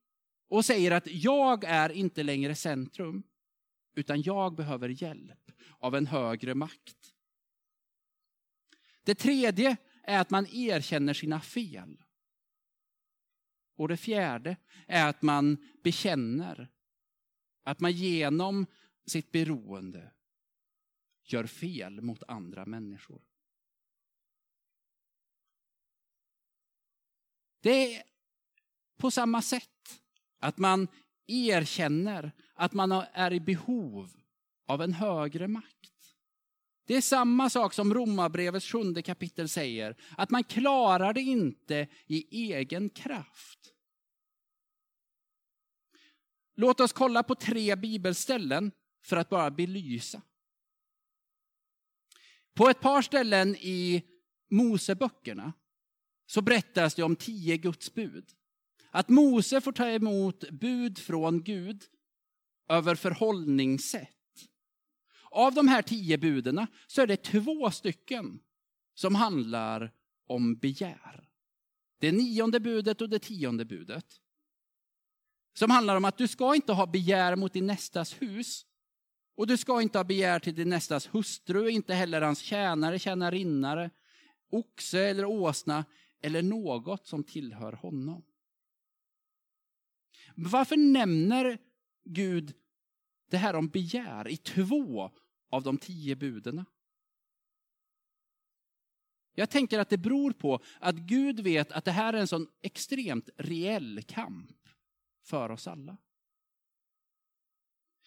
och 0.50 0.66
säger 0.66 0.92
att 0.92 1.08
jag 1.08 1.64
är 1.64 1.90
inte 1.90 2.24
längre 2.24 2.56
centrum, 2.56 3.24
utan 3.96 4.22
jag 4.22 4.56
behöver 4.56 4.90
hjälp 4.90 5.52
av 5.80 5.96
en 5.96 6.08
högre 6.08 6.56
makt. 6.56 7.14
Det 9.04 9.16
tredje 9.16 9.78
är 10.04 10.22
att 10.22 10.30
man 10.30 10.48
erkänner 10.48 11.14
sina 11.14 11.42
fel. 11.42 11.98
Och 13.76 13.88
det 13.88 13.98
fjärde 13.98 14.56
är 14.88 15.10
att 15.10 15.22
man 15.22 15.58
bekänner 15.84 16.72
att 17.64 17.80
man 17.80 17.92
genom 17.92 18.66
sitt 19.06 19.32
beroende 19.32 20.12
gör 21.24 21.46
fel 21.46 22.02
mot 22.02 22.24
andra 22.28 22.66
människor. 22.66 23.22
Det 27.62 27.96
är 27.96 28.04
på 28.98 29.12
samma 29.12 29.42
sätt 29.42 30.02
att 30.40 30.58
man 30.58 30.88
erkänner 31.28 32.32
att 32.54 32.74
man 32.74 32.92
är 32.92 33.34
i 33.34 33.40
behov 33.40 34.12
av 34.66 34.82
en 34.82 34.94
högre 34.94 35.48
makt. 35.48 35.92
Det 36.86 36.96
är 36.96 37.02
samma 37.02 37.50
sak 37.50 37.74
som 37.74 37.94
Romarbrevets 37.94 38.66
sjunde 38.66 39.02
kapitel 39.02 39.50
säger, 39.50 39.98
att 40.18 40.30
man 40.30 40.44
klarar 40.44 41.14
det 41.14 41.22
inte 41.22 41.88
i 42.08 42.52
egen 42.54 42.90
kraft. 42.90 43.61
Låt 46.62 46.80
oss 46.80 46.94
kolla 46.94 47.24
på 47.24 47.36
tre 47.36 47.76
bibelställen 47.76 48.72
för 49.04 49.18
att 49.18 49.30
bara 49.30 49.52
belysa. 49.52 50.22
På 52.54 52.70
ett 52.70 52.80
par 52.80 53.02
ställen 53.02 53.56
i 53.56 54.04
Moseböckerna 54.50 55.54
så 56.26 56.42
berättas 56.42 56.96
det 56.96 57.04
om 57.04 57.16
tio 57.16 57.58
Guds 57.58 57.94
bud. 57.94 58.32
Att 58.92 59.10
Mose 59.10 59.62
får 59.62 59.72
ta 59.72 59.88
emot 59.88 60.50
bud 60.50 61.00
från 61.00 61.44
Gud 61.44 61.84
över 62.70 62.96
förhållningssätt. 62.96 64.50
Av 65.32 65.54
de 65.54 65.68
här 65.68 65.82
tio 65.82 66.18
buden 66.18 66.68
så 66.88 67.02
är 67.02 67.08
det 67.08 67.24
två 67.24 67.72
stycken 67.72 68.40
som 68.94 69.16
handlar 69.16 69.92
om 70.28 70.56
begär. 70.56 71.30
Det 72.00 72.12
nionde 72.12 72.60
budet 72.60 73.02
och 73.02 73.10
det 73.10 73.20
tionde 73.20 73.66
budet. 73.66 74.22
Som 75.54 75.72
handlar 75.72 75.98
om 75.98 76.06
att 76.06 76.18
du 76.18 76.28
ska 76.28 76.56
inte 76.56 76.74
ha 76.74 76.86
begär 76.86 77.36
mot 77.36 77.54
din 77.54 77.68
nästas 77.68 78.22
hus. 78.22 78.66
Och 79.36 79.48
du 79.48 79.58
ska 79.58 79.82
inte 79.82 79.98
ha 80.00 80.04
begär 80.04 80.40
till 80.40 80.56
din 80.56 80.70
nästas 80.70 81.08
hustru, 81.08 81.70
inte 81.70 81.94
heller 81.94 82.22
hans 82.22 82.40
tjänare, 82.40 83.00
tjänarinnare, 83.00 83.90
oxe 84.50 85.00
eller 85.00 85.26
åsna 85.26 85.86
eller 86.22 86.42
något 86.42 87.08
som 87.08 87.24
tillhör 87.24 87.74
honom. 87.74 88.24
Varför 90.36 90.78
nämner 90.78 91.58
Gud 92.06 92.54
det 93.30 93.38
här 93.38 93.54
om 93.54 93.68
begär 93.68 94.28
i 94.28 94.38
två 94.38 95.12
av 95.50 95.64
de 95.64 95.78
tio 95.78 96.16
buden? 96.16 96.66
Jag 99.36 99.50
tänker 99.50 99.80
att 99.80 99.90
det 99.90 99.98
beror 99.98 100.32
på 100.32 100.60
att 100.80 100.96
Gud 100.96 101.40
vet 101.40 101.72
att 101.72 101.86
det 101.86 101.92
här 101.92 102.14
är 102.14 102.18
en 102.18 102.28
sån 102.28 102.48
extremt 102.62 103.30
reell 103.38 104.04
kamp 104.08 104.61
för 105.22 105.52
oss 105.52 105.68
alla. 105.68 105.98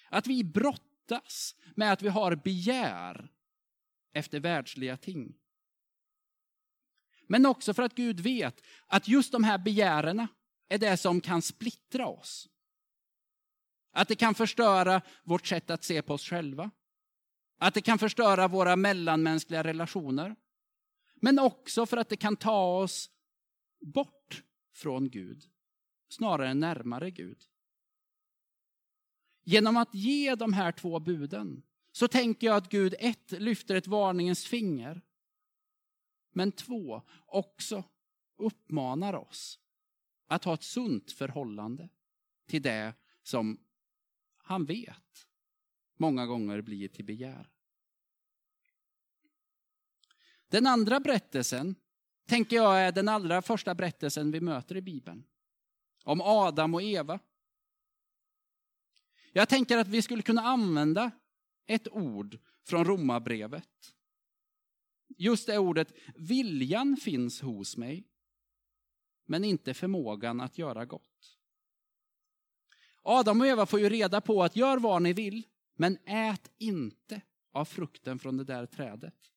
Att 0.08 0.26
vi 0.26 0.44
brottas 0.44 1.56
med 1.74 1.92
att 1.92 2.02
vi 2.02 2.08
har 2.08 2.36
begär 2.36 3.32
efter 4.12 4.40
världsliga 4.40 4.96
ting. 4.96 5.34
Men 7.26 7.46
också 7.46 7.74
för 7.74 7.82
att 7.82 7.94
Gud 7.94 8.20
vet 8.20 8.62
att 8.86 9.08
just 9.08 9.32
de 9.32 9.44
här 9.44 9.58
begären 9.58 10.26
är 10.68 10.78
det 10.78 10.96
som 10.96 11.20
kan 11.20 11.42
splittra 11.42 12.06
oss. 12.06 12.48
Att 13.92 14.08
det 14.08 14.16
kan 14.16 14.34
förstöra 14.34 15.02
vårt 15.22 15.46
sätt 15.46 15.70
att 15.70 15.84
se 15.84 16.02
på 16.02 16.14
oss 16.14 16.28
själva. 16.28 16.70
Att 17.58 17.74
det 17.74 17.80
kan 17.80 17.98
förstöra 17.98 18.48
våra 18.48 18.76
mellanmänskliga 18.76 19.64
relationer. 19.64 20.36
Men 21.14 21.38
också 21.38 21.86
för 21.86 21.96
att 21.96 22.08
det 22.08 22.16
kan 22.16 22.36
ta 22.36 22.78
oss 22.78 23.10
bort 23.80 24.42
från 24.72 25.10
Gud 25.10 25.53
snarare 26.14 26.54
närmare 26.54 27.10
Gud. 27.10 27.44
Genom 29.42 29.76
att 29.76 29.94
ge 29.94 30.34
de 30.34 30.52
här 30.52 30.72
två 30.72 31.00
buden 31.00 31.62
så 31.92 32.08
tänker 32.08 32.46
jag 32.46 32.56
att 32.56 32.70
Gud 32.70 32.94
ett 32.98 33.32
lyfter 33.32 33.74
ett 33.74 33.86
varningens 33.86 34.46
finger. 34.46 35.02
Men 36.32 36.52
två 36.52 37.02
också 37.26 37.84
uppmanar 38.36 39.14
oss 39.14 39.60
att 40.26 40.44
ha 40.44 40.54
ett 40.54 40.62
sunt 40.62 41.12
förhållande 41.12 41.88
till 42.46 42.62
det 42.62 42.94
som 43.22 43.58
han 44.36 44.64
vet 44.64 45.26
många 45.96 46.26
gånger 46.26 46.60
blir 46.60 46.88
till 46.88 47.04
begär. 47.04 47.50
Den 50.48 50.66
andra 50.66 51.00
berättelsen 51.00 51.74
tänker 52.26 52.56
jag 52.56 52.80
är 52.80 52.92
den 52.92 53.08
allra 53.08 53.42
första 53.42 53.74
berättelsen 53.74 54.30
vi 54.30 54.40
möter 54.40 54.76
i 54.76 54.80
Bibeln. 54.80 55.24
Om 56.04 56.20
Adam 56.20 56.74
och 56.74 56.82
Eva. 56.82 57.18
Jag 59.32 59.48
tänker 59.48 59.78
att 59.78 59.88
vi 59.88 60.02
skulle 60.02 60.22
kunna 60.22 60.42
använda 60.42 61.10
ett 61.66 61.88
ord 61.88 62.38
från 62.64 62.84
Romarbrevet. 62.84 63.94
Just 65.16 65.46
det 65.46 65.58
ordet, 65.58 65.92
viljan 66.14 66.96
finns 66.96 67.40
hos 67.40 67.76
mig, 67.76 68.08
men 69.24 69.44
inte 69.44 69.74
förmågan 69.74 70.40
att 70.40 70.58
göra 70.58 70.84
gott. 70.84 71.38
Adam 73.02 73.40
och 73.40 73.46
Eva 73.46 73.66
får 73.66 73.80
ju 73.80 73.88
reda 73.88 74.20
på 74.20 74.42
att 74.42 74.56
gör 74.56 74.78
vad 74.78 75.02
ni 75.02 75.12
vill, 75.12 75.42
men 75.74 75.98
ät 76.04 76.50
inte 76.58 77.20
av 77.52 77.64
frukten 77.64 78.18
från 78.18 78.36
det 78.36 78.44
där 78.44 78.66
trädet. 78.66 79.30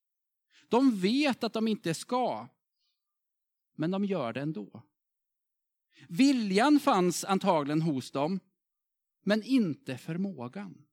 De 0.67 0.99
vet 0.99 1.43
att 1.43 1.53
de 1.53 1.67
inte 1.67 1.93
ska, 1.93 2.47
men 3.75 3.91
de 3.91 4.05
gör 4.05 4.33
det 4.33 4.41
ändå. 4.41 4.83
Viljan 6.07 6.79
fanns 6.79 7.25
antagligen 7.25 7.81
hos 7.81 8.11
dem, 8.11 8.39
men 9.23 9.43
inte 9.43 9.97
förmågan. 9.97 10.85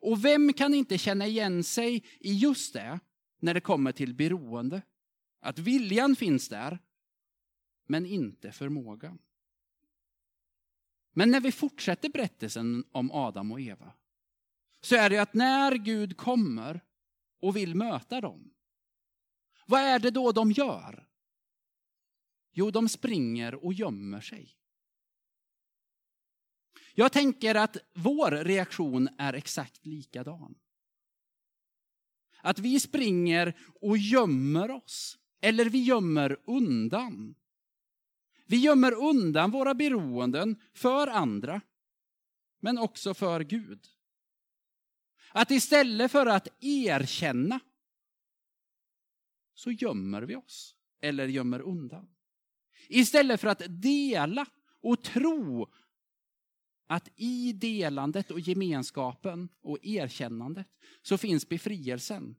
Och 0.00 0.24
vem 0.24 0.52
kan 0.52 0.74
inte 0.74 0.98
känna 0.98 1.26
igen 1.26 1.64
sig 1.64 2.04
i 2.20 2.32
just 2.32 2.72
det 2.72 3.00
när 3.40 3.54
det 3.54 3.60
kommer 3.60 3.92
till 3.92 4.14
beroende? 4.14 4.82
Att 5.40 5.58
viljan 5.58 6.16
finns 6.16 6.48
där, 6.48 6.78
men 7.86 8.06
inte 8.06 8.52
förmågan. 8.52 9.18
Men 11.12 11.30
när 11.30 11.40
vi 11.40 11.52
fortsätter 11.52 12.08
berättelsen 12.08 12.84
om 12.92 13.10
Adam 13.10 13.52
och 13.52 13.60
Eva, 13.60 13.92
så 14.80 14.96
är 14.96 15.10
det 15.10 15.18
att 15.18 15.34
när 15.34 15.72
Gud 15.72 16.16
kommer 16.16 16.80
och 17.40 17.56
vill 17.56 17.74
möta 17.74 18.20
dem, 18.20 18.54
vad 19.66 19.80
är 19.80 19.98
det 19.98 20.10
då 20.10 20.32
de 20.32 20.52
gör? 20.52 21.07
Jo, 22.58 22.70
de 22.70 22.88
springer 22.88 23.64
och 23.64 23.74
gömmer 23.74 24.20
sig. 24.20 24.56
Jag 26.94 27.12
tänker 27.12 27.54
att 27.54 27.76
vår 27.94 28.30
reaktion 28.30 29.08
är 29.18 29.32
exakt 29.32 29.86
likadan. 29.86 30.54
Att 32.40 32.58
vi 32.58 32.80
springer 32.80 33.58
och 33.80 33.98
gömmer 33.98 34.70
oss, 34.70 35.18
eller 35.40 35.64
vi 35.64 35.84
gömmer 35.84 36.40
undan. 36.44 37.34
Vi 38.46 38.56
gömmer 38.56 38.92
undan 38.92 39.50
våra 39.50 39.74
beroenden 39.74 40.62
för 40.72 41.06
andra, 41.06 41.60
men 42.60 42.78
också 42.78 43.14
för 43.14 43.40
Gud. 43.40 43.86
Att 45.30 45.50
istället 45.50 46.12
för 46.12 46.26
att 46.26 46.48
erkänna 46.60 47.60
så 49.54 49.70
gömmer 49.70 50.22
vi 50.22 50.36
oss 50.36 50.76
eller 51.00 51.28
gömmer 51.28 51.60
undan. 51.60 52.14
Istället 52.88 53.40
för 53.40 53.48
att 53.48 53.62
dela 53.68 54.46
och 54.80 55.02
tro 55.02 55.68
att 56.86 57.08
i 57.16 57.52
delandet 57.52 58.30
och 58.30 58.40
gemenskapen 58.40 59.48
och 59.62 59.78
erkännandet 59.82 60.66
så 61.02 61.18
finns 61.18 61.48
befrielsen. 61.48 62.36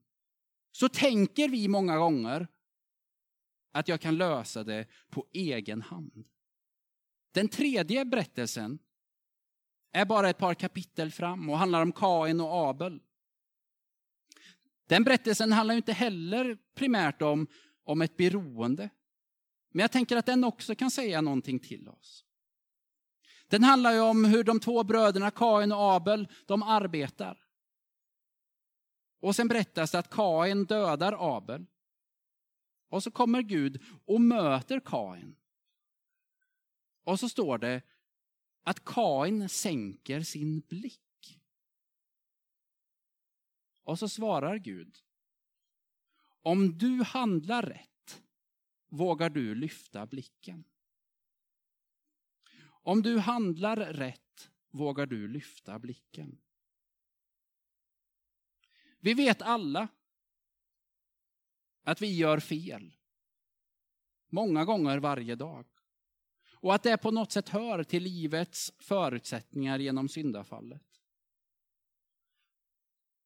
Så 0.71 0.89
tänker 0.89 1.49
vi 1.49 1.67
många 1.67 1.97
gånger 1.97 2.47
att 3.71 3.87
jag 3.87 4.01
kan 4.01 4.17
lösa 4.17 4.63
det 4.63 4.87
på 5.09 5.27
egen 5.33 5.81
hand. 5.81 6.27
Den 7.31 7.49
tredje 7.49 8.05
berättelsen 8.05 8.79
är 9.91 10.05
bara 10.05 10.29
ett 10.29 10.37
par 10.37 10.53
kapitel 10.53 11.11
fram 11.11 11.49
och 11.49 11.57
handlar 11.57 11.81
om 11.81 11.91
Kain 11.91 12.41
och 12.41 12.69
Abel. 12.69 12.99
Den 14.87 15.03
berättelsen 15.03 15.51
handlar 15.51 15.75
inte 15.75 15.93
heller 15.93 16.57
primärt 16.75 17.21
om, 17.21 17.47
om 17.83 18.01
ett 18.01 18.17
beroende. 18.17 18.89
Men 19.69 19.81
jag 19.81 19.91
tänker 19.91 20.17
att 20.17 20.25
den 20.25 20.43
också 20.43 20.75
kan 20.75 20.91
säga 20.91 21.21
någonting 21.21 21.59
till 21.59 21.89
oss. 21.89 22.25
Den 23.47 23.63
handlar 23.63 23.93
ju 23.93 23.99
om 23.99 24.25
hur 24.25 24.43
de 24.43 24.59
två 24.59 24.83
bröderna 24.83 25.31
Kain 25.31 25.71
och 25.71 25.93
Abel, 25.93 26.27
de 26.45 26.63
arbetar. 26.63 27.45
Och 29.19 29.35
sen 29.35 29.47
berättas 29.47 29.91
det 29.91 29.99
att 29.99 30.09
Kain 30.09 30.65
dödar 30.65 31.37
Abel. 31.37 31.65
Och 32.89 33.03
så 33.03 33.11
kommer 33.11 33.41
Gud 33.41 33.83
och 34.05 34.21
möter 34.21 34.79
Kain. 34.79 35.35
Och 37.03 37.19
så 37.19 37.29
står 37.29 37.57
det 37.57 37.81
att 38.63 38.85
Kain 38.85 39.49
sänker 39.49 40.21
sin 40.21 40.59
blick. 40.59 41.41
Och 43.83 43.99
så 43.99 44.09
svarar 44.09 44.57
Gud. 44.57 44.97
Om 46.41 46.77
du 46.77 47.03
handlar 47.03 47.63
rätt 47.63 47.89
vågar 48.89 49.29
du 49.29 49.55
lyfta 49.55 50.05
blicken. 50.05 50.63
Om 52.61 53.01
du 53.01 53.19
handlar 53.19 53.75
rätt 53.75 54.51
vågar 54.69 55.05
du 55.05 55.27
lyfta 55.27 55.79
blicken. 55.79 56.41
Vi 58.99 59.13
vet 59.13 59.41
alla 59.41 59.87
att 61.83 62.01
vi 62.01 62.17
gör 62.17 62.39
fel. 62.39 62.95
Många 64.27 64.65
gånger 64.65 64.97
varje 64.97 65.35
dag. 65.35 65.65
Och 66.51 66.75
att 66.75 66.83
det 66.83 66.97
på 66.97 67.11
något 67.11 67.31
sätt 67.31 67.49
hör 67.49 67.83
till 67.83 68.03
livets 68.03 68.73
förutsättningar 68.79 69.79
genom 69.79 70.09
syndafallet. 70.09 71.01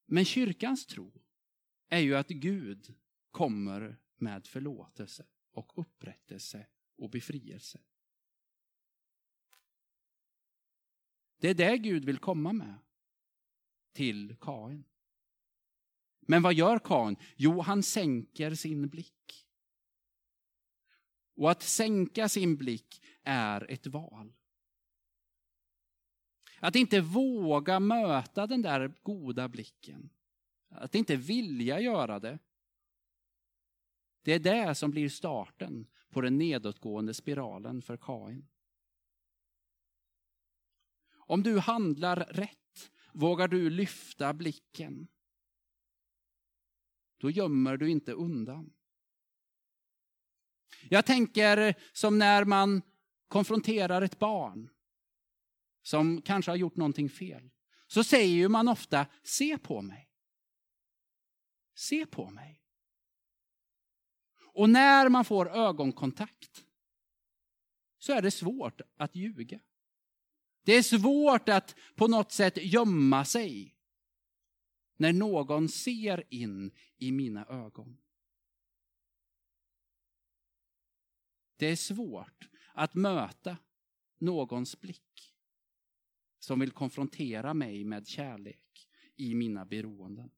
Men 0.06 0.24
kyrkans 0.24 0.86
tro 0.86 1.12
är 1.88 2.00
ju 2.00 2.16
att 2.16 2.28
Gud 2.28 2.94
kommer 3.30 3.98
med 4.16 4.46
förlåtelse 4.46 5.26
och 5.54 5.78
upprättelse 5.78 6.66
och 6.96 7.10
befrielse. 7.10 7.80
Det 11.36 11.48
är 11.50 11.54
det 11.54 11.76
Gud 11.76 12.04
vill 12.04 12.18
komma 12.18 12.52
med 12.52 12.78
till 13.92 14.36
Kain. 14.40 14.84
Men 16.20 16.42
vad 16.42 16.54
gör 16.54 16.78
Kain? 16.78 17.16
Jo, 17.36 17.60
han 17.60 17.82
sänker 17.82 18.54
sin 18.54 18.88
blick. 18.88 19.46
Och 21.36 21.50
att 21.50 21.62
sänka 21.62 22.28
sin 22.28 22.56
blick 22.56 23.02
är 23.22 23.70
ett 23.70 23.86
val. 23.86 24.32
Att 26.60 26.76
inte 26.76 27.00
våga 27.00 27.80
möta 27.80 28.46
den 28.46 28.62
där 28.62 28.94
goda 29.02 29.48
blicken. 29.48 30.10
Att 30.68 30.94
inte 30.94 31.16
vilja 31.16 31.80
göra 31.80 32.20
det. 32.20 32.38
Det 34.24 34.32
är 34.32 34.38
det 34.38 34.74
som 34.74 34.90
blir 34.90 35.08
starten 35.08 35.86
på 36.10 36.20
den 36.20 36.38
nedåtgående 36.38 37.14
spiralen 37.14 37.82
för 37.82 37.96
Kain. 37.96 38.48
Om 41.12 41.42
du 41.42 41.58
handlar 41.58 42.16
rätt 42.16 42.90
vågar 43.12 43.48
du 43.48 43.70
lyfta 43.70 44.34
blicken. 44.34 45.08
Då 47.18 47.30
gömmer 47.30 47.76
du 47.76 47.90
inte 47.90 48.12
undan. 48.12 48.72
Jag 50.88 51.06
tänker 51.06 51.74
som 51.92 52.18
när 52.18 52.44
man 52.44 52.82
konfronterar 53.28 54.02
ett 54.02 54.18
barn 54.18 54.70
som 55.82 56.22
kanske 56.22 56.50
har 56.50 56.56
gjort 56.56 56.76
någonting 56.76 57.10
fel. 57.10 57.50
Så 57.86 58.04
säger 58.04 58.48
man 58.48 58.68
ofta, 58.68 59.06
se 59.22 59.58
på 59.58 59.82
mig. 59.82 60.10
Se 61.74 62.06
på 62.06 62.30
mig. 62.30 62.63
Och 64.54 64.70
när 64.70 65.08
man 65.08 65.24
får 65.24 65.48
ögonkontakt 65.48 66.64
så 67.98 68.12
är 68.12 68.22
det 68.22 68.30
svårt 68.30 68.80
att 68.96 69.16
ljuga. 69.16 69.60
Det 70.62 70.72
är 70.72 70.82
svårt 70.82 71.48
att 71.48 71.76
på 71.94 72.06
något 72.06 72.32
sätt 72.32 72.56
gömma 72.56 73.24
sig 73.24 73.76
när 74.96 75.12
någon 75.12 75.68
ser 75.68 76.24
in 76.28 76.70
i 76.96 77.12
mina 77.12 77.46
ögon. 77.46 77.98
Det 81.56 81.66
är 81.66 81.76
svårt 81.76 82.48
att 82.74 82.94
möta 82.94 83.56
någons 84.18 84.80
blick 84.80 85.34
som 86.38 86.60
vill 86.60 86.70
konfrontera 86.70 87.54
mig 87.54 87.84
med 87.84 88.06
kärlek 88.06 88.88
i 89.16 89.34
mina 89.34 89.64
beroenden. 89.64 90.30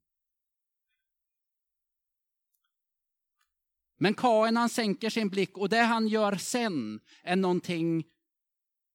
Men 3.97 4.13
Kain 4.13 4.57
han 4.57 4.69
sänker 4.69 5.09
sin 5.09 5.29
blick 5.29 5.57
och 5.57 5.69
det 5.69 5.81
han 5.81 6.07
gör 6.07 6.35
sen 6.35 6.99
är 7.23 7.35
någonting 7.35 8.03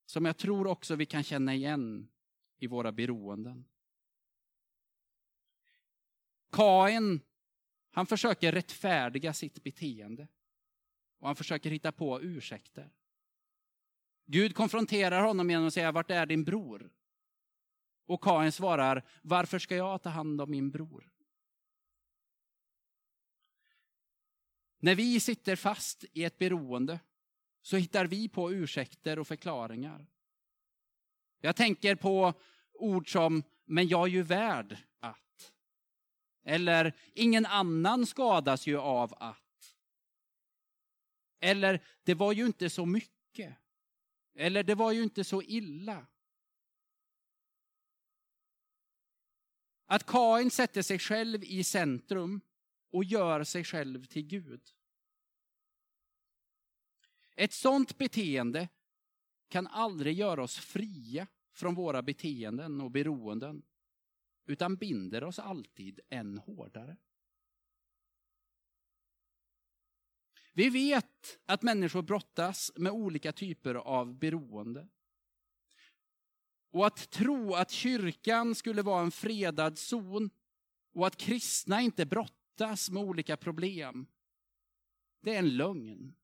som 0.06 0.24
jag 0.24 0.36
tror 0.36 0.66
också 0.66 0.96
vi 0.96 1.06
kan 1.06 1.22
känna 1.22 1.54
igen 1.54 2.08
i 2.58 2.66
våra 2.66 2.92
beroenden. 2.92 3.64
Kain, 6.52 7.20
han 7.90 8.06
försöker 8.06 8.52
rättfärdiga 8.52 9.32
sitt 9.32 9.62
beteende. 9.62 10.28
Och 11.18 11.26
han 11.26 11.36
försöker 11.36 11.70
hitta 11.70 11.92
på 11.92 12.22
ursäkter. 12.22 12.92
Gud 14.26 14.54
konfronterar 14.54 15.22
honom 15.22 15.50
genom 15.50 15.66
att 15.66 15.74
säga, 15.74 15.92
vart 15.92 16.10
är 16.10 16.26
din 16.26 16.44
bror? 16.44 16.90
Och 18.06 18.24
Kain 18.24 18.52
svarar, 18.52 19.04
varför 19.22 19.58
ska 19.58 19.76
jag 19.76 20.02
ta 20.02 20.08
hand 20.08 20.40
om 20.40 20.50
min 20.50 20.70
bror? 20.70 21.11
När 24.82 24.94
vi 24.94 25.20
sitter 25.20 25.56
fast 25.56 26.04
i 26.12 26.24
ett 26.24 26.38
beroende 26.38 27.00
så 27.60 27.76
hittar 27.76 28.06
vi 28.06 28.28
på 28.28 28.52
ursäkter 28.52 29.18
och 29.18 29.28
förklaringar. 29.28 30.06
Jag 31.40 31.56
tänker 31.56 31.94
på 31.94 32.34
ord 32.72 33.12
som 33.12 33.42
”men 33.54 33.88
jag 33.88 34.02
är 34.02 34.12
ju 34.12 34.22
värd 34.22 34.78
att” 35.00 35.52
eller 36.44 36.96
”ingen 37.14 37.46
annan 37.46 38.06
skadas 38.06 38.66
ju 38.66 38.78
av 38.78 39.14
att” 39.16 39.76
eller 41.40 41.84
”det 42.02 42.14
var 42.14 42.32
ju 42.32 42.46
inte 42.46 42.70
så 42.70 42.86
mycket” 42.86 43.56
eller 44.34 44.62
”det 44.62 44.74
var 44.74 44.92
ju 44.92 45.02
inte 45.02 45.24
så 45.24 45.42
illa”. 45.42 46.06
Att 49.86 50.06
Kain 50.06 50.50
sätter 50.50 50.82
sig 50.82 50.98
själv 50.98 51.44
i 51.44 51.64
centrum 51.64 52.40
och 52.92 53.04
gör 53.04 53.44
sig 53.44 53.64
själv 53.64 54.04
till 54.04 54.26
Gud. 54.26 54.62
Ett 57.36 57.52
sådant 57.52 57.98
beteende 57.98 58.68
kan 59.48 59.66
aldrig 59.66 60.18
göra 60.18 60.42
oss 60.42 60.56
fria 60.56 61.26
från 61.52 61.74
våra 61.74 62.02
beteenden 62.02 62.80
och 62.80 62.90
beroenden, 62.90 63.62
utan 64.46 64.76
binder 64.76 65.24
oss 65.24 65.38
alltid 65.38 66.00
än 66.08 66.38
hårdare. 66.38 66.96
Vi 70.52 70.68
vet 70.68 71.40
att 71.46 71.62
människor 71.62 72.02
brottas 72.02 72.72
med 72.76 72.92
olika 72.92 73.32
typer 73.32 73.74
av 73.74 74.18
beroende. 74.18 74.88
Och 76.70 76.86
att 76.86 77.10
tro 77.10 77.54
att 77.54 77.70
kyrkan 77.70 78.54
skulle 78.54 78.82
vara 78.82 79.02
en 79.02 79.10
fredad 79.10 79.78
zon 79.78 80.30
och 80.92 81.06
att 81.06 81.16
kristna 81.16 81.80
inte 81.80 82.06
brottas 82.06 82.41
med 82.90 83.02
olika 83.02 83.36
problem, 83.36 84.06
det 85.20 85.34
är 85.34 85.38
en 85.38 85.56
lögn. 85.56 86.14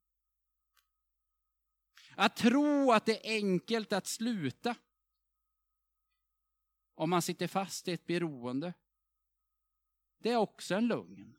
Att 2.16 2.36
tro 2.36 2.92
att 2.92 3.06
det 3.06 3.26
är 3.26 3.34
enkelt 3.34 3.92
att 3.92 4.06
sluta 4.06 4.74
om 6.94 7.10
man 7.10 7.22
sitter 7.22 7.46
fast 7.46 7.88
i 7.88 7.92
ett 7.92 8.06
beroende, 8.06 8.74
det 10.18 10.30
är 10.30 10.36
också 10.36 10.74
en 10.74 10.88
lögn. 10.88 11.36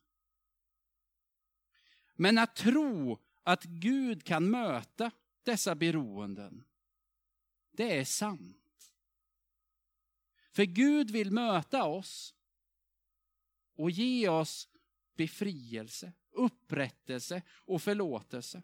Men 2.16 2.38
att 2.38 2.56
tro 2.56 3.20
att 3.44 3.64
Gud 3.64 4.24
kan 4.24 4.50
möta 4.50 5.12
dessa 5.44 5.76
beroenden, 5.76 6.64
det 7.72 8.00
är 8.00 8.06
sant. 8.06 8.94
För 10.52 10.64
Gud 10.64 11.12
vill 11.12 11.32
möta 11.32 11.84
oss 11.84 12.36
och 13.76 13.92
ge 13.92 14.30
oss 14.30 14.69
befrielse, 15.20 16.14
upprättelse 16.32 17.42
och 17.66 17.82
förlåtelse. 17.82 18.64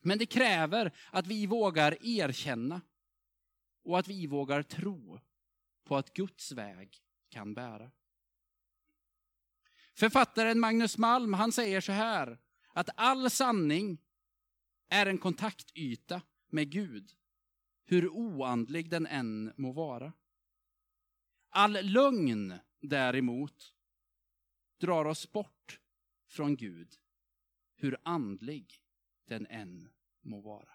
Men 0.00 0.18
det 0.18 0.26
kräver 0.26 0.96
att 1.10 1.26
vi 1.26 1.46
vågar 1.46 2.06
erkänna 2.06 2.80
och 3.84 3.98
att 3.98 4.08
vi 4.08 4.26
vågar 4.26 4.62
tro 4.62 5.20
på 5.84 5.96
att 5.96 6.12
Guds 6.12 6.52
väg 6.52 6.96
kan 7.28 7.54
bära. 7.54 7.90
Författaren 9.94 10.60
Magnus 10.60 10.98
Malm 10.98 11.34
han 11.34 11.52
säger 11.52 11.80
så 11.80 11.92
här, 11.92 12.38
att 12.72 12.88
all 12.96 13.30
sanning 13.30 13.98
är 14.88 15.06
en 15.06 15.18
kontaktyta 15.18 16.22
med 16.48 16.70
Gud, 16.70 17.10
hur 17.84 18.08
oandlig 18.08 18.90
den 18.90 19.06
än 19.06 19.52
må 19.56 19.72
vara. 19.72 20.12
All 21.50 21.72
lögn 21.72 22.54
däremot 22.80 23.74
drar 24.80 25.04
oss 25.04 25.32
bort 25.32 25.80
från 26.26 26.56
Gud, 26.56 26.98
hur 27.74 27.96
andlig 28.02 28.82
den 29.24 29.46
än 29.46 29.88
må 30.20 30.40
vara. 30.40 30.72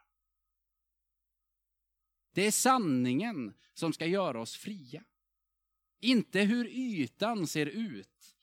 Det 2.31 2.47
är 2.47 2.51
sanningen 2.51 3.53
som 3.73 3.93
ska 3.93 4.05
göra 4.05 4.41
oss 4.41 4.55
fria. 4.55 5.03
Inte 5.99 6.41
hur 6.41 6.67
ytan 6.67 7.47
ser 7.47 7.65
ut, 7.65 8.37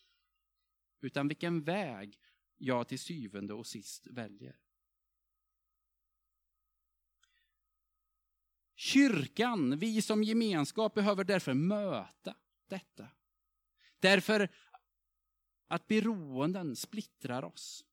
utan 1.01 1.29
vilken 1.29 1.63
väg 1.63 2.19
jag 2.57 2.89
till 2.89 2.99
syvende 2.99 3.55
och 3.55 3.67
sist 3.67 4.07
väljer. 4.07 4.59
Kyrkan, 8.75 9.79
vi 9.79 10.03
som 10.03 10.25
gemenskap, 10.25 10.95
behöver 10.95 11.25
därför 11.25 11.55
möta 11.55 12.37
detta. 12.67 13.09
Därför 13.99 14.49
att 15.73 15.89
beroenden 15.89 16.77
splittrar 16.77 17.45
oss. 17.45 17.85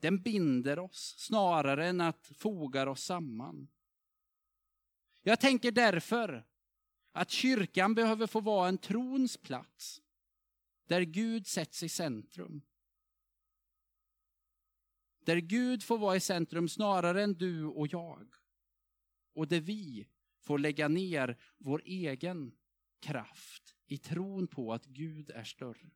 Den 0.00 0.22
binder 0.22 0.78
oss 0.78 1.14
snarare 1.18 1.88
än 1.88 2.00
att 2.00 2.26
foga 2.26 2.90
oss 2.90 3.02
samman. 3.02 3.68
Jag 5.22 5.40
tänker 5.40 5.72
därför 5.72 6.46
att 7.12 7.30
kyrkan 7.30 7.94
behöver 7.94 8.26
få 8.26 8.40
vara 8.40 8.68
en 8.68 8.78
trons 8.78 9.36
plats 9.36 10.02
där 10.86 11.02
Gud 11.02 11.46
sätts 11.46 11.82
i 11.82 11.88
centrum. 11.88 12.62
Där 15.24 15.36
Gud 15.36 15.82
får 15.82 15.98
vara 15.98 16.16
i 16.16 16.20
centrum 16.20 16.68
snarare 16.68 17.22
än 17.22 17.34
du 17.34 17.64
och 17.64 17.86
jag. 17.86 18.34
Och 19.32 19.48
där 19.48 19.60
vi 19.60 20.08
får 20.40 20.58
lägga 20.58 20.88
ner 20.88 21.38
vår 21.58 21.82
egen 21.84 22.52
kraft 23.00 23.77
i 23.88 23.98
tron 23.98 24.46
på 24.46 24.72
att 24.72 24.86
Gud 24.86 25.30
är 25.30 25.44
större. 25.44 25.90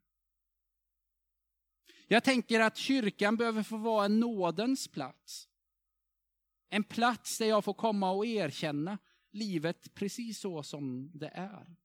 Jag 2.07 2.25
tänker 2.25 2.61
att 2.61 2.77
kyrkan 2.77 3.37
behöver 3.37 3.63
få 3.63 3.77
vara 3.77 4.05
en 4.05 4.21
nådens 4.21 4.89
plats. 4.89 5.49
En 6.69 6.85
plats 6.85 7.39
där 7.39 7.47
jag 7.47 7.65
får 7.65 7.75
komma 7.75 8.11
och 8.11 8.27
erkänna 8.27 8.99
livet 9.31 9.95
precis 9.95 10.41
så 10.41 10.63
som 10.63 11.11
det 11.15 11.29
är. 11.29 11.77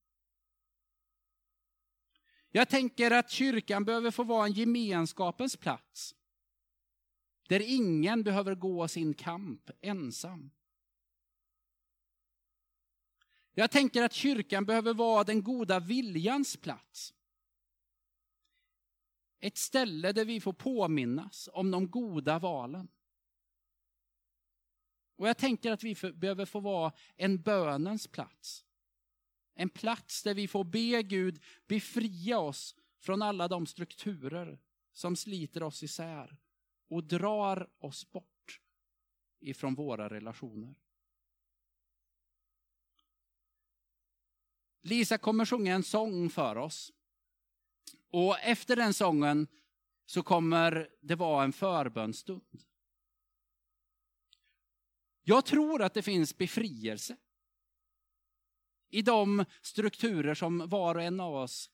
Jag 2.50 2.70
tänker 2.70 3.12
att 3.12 3.32
kyrkan 3.32 3.86
behöver 3.86 4.12
få 4.12 4.24
vara 4.24 4.46
en 4.46 4.54
gemenskapens 4.54 5.58
plats. 5.58 6.16
Där 7.50 7.60
ingen 7.60 8.24
behöver 8.24 8.56
gå 8.56 8.88
sin 8.88 9.14
kamp 9.14 9.70
ensam. 9.82 10.52
Jag 13.60 13.72
tänker 13.72 14.04
att 14.04 14.14
kyrkan 14.14 14.66
behöver 14.66 14.94
vara 14.94 15.24
den 15.24 15.44
goda 15.44 15.80
viljans 15.80 16.58
plats. 16.58 17.14
Ett 19.40 19.58
ställe 19.58 20.12
där 20.12 20.26
vi 20.26 20.42
får 20.42 20.54
påminnas 20.54 21.50
om 21.54 21.72
de 21.72 21.92
goda 21.92 22.40
valen. 22.40 22.88
Och 25.16 25.28
jag 25.28 25.38
tänker 25.38 25.72
att 25.72 25.84
vi 25.84 25.96
behöver 26.14 26.46
få 26.46 26.60
vara 26.60 26.92
en 27.16 27.42
bönens 27.42 28.08
plats. 28.08 28.66
En 29.56 29.70
plats 29.70 30.24
där 30.24 30.34
vi 30.34 30.48
får 30.48 30.64
be 30.64 31.04
Gud 31.04 31.44
befria 31.68 32.40
oss 32.40 32.76
från 33.00 33.22
alla 33.22 33.48
de 33.48 33.66
strukturer 33.66 34.60
som 34.94 35.16
sliter 35.16 35.64
oss 35.64 35.84
isär 35.84 36.38
och 36.88 37.04
drar 37.04 37.70
oss 37.80 38.12
bort 38.12 38.62
ifrån 39.40 39.76
våra 39.76 40.10
relationer. 40.10 40.76
Lisa 44.88 45.18
kommer 45.18 45.46
sjunga 45.46 45.76
en 45.76 45.84
sång 45.84 46.30
för 46.30 46.56
oss 46.56 46.92
och 48.12 48.40
efter 48.40 48.76
den 48.76 48.94
sången 48.94 49.48
så 50.06 50.24
kommer 50.24 50.90
det 51.02 51.16
vara 51.16 51.44
en 51.44 51.54
förbönstund. 51.54 52.64
Jag 55.24 55.46
tror 55.46 55.82
att 55.82 55.94
det 55.94 56.02
finns 56.02 56.38
befrielse 56.38 57.18
i 58.90 59.02
de 59.02 59.46
strukturer 59.62 60.36
som 60.36 60.70
var 60.70 60.96
och 60.96 61.02
en 61.02 61.20
av 61.20 61.36
oss 61.36 61.72